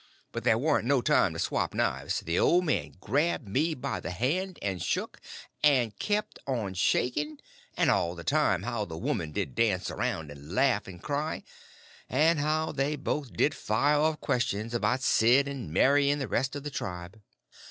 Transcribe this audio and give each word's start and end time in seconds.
But 0.31 0.43
there 0.43 0.57
warn't 0.57 0.87
no 0.87 0.99
time 1.03 1.33
to 1.33 1.37
swap 1.39 1.75
knives; 1.75 2.21
the 2.21 2.39
old 2.39 2.65
man 2.65 2.93
grabbed 2.99 3.47
me 3.47 3.75
by 3.75 3.99
the 3.99 4.09
hand 4.09 4.57
and 4.63 4.81
shook, 4.81 5.21
and 5.63 5.95
kept 5.99 6.39
on 6.47 6.73
shaking; 6.73 7.37
and 7.77 7.91
all 7.91 8.15
the 8.15 8.23
time 8.23 8.63
how 8.63 8.83
the 8.83 8.97
woman 8.97 9.31
did 9.31 9.53
dance 9.53 9.91
around 9.91 10.31
and 10.31 10.53
laugh 10.55 10.87
and 10.87 11.03
cry; 11.03 11.43
and 12.09 12.39
then 12.39 12.43
how 12.43 12.71
they 12.71 12.95
both 12.95 13.33
did 13.33 13.53
fire 13.53 13.97
off 13.99 14.19
questions 14.19 14.73
about 14.73 15.03
Sid, 15.03 15.47
and 15.47 15.69
Mary, 15.71 16.09
and 16.09 16.19
the 16.19 16.27
rest 16.27 16.55
of 16.55 16.63
the 16.63 16.71
tribe. 16.71 17.21